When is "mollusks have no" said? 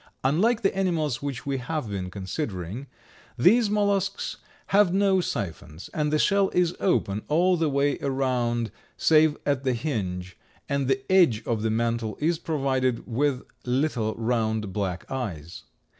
3.69-5.21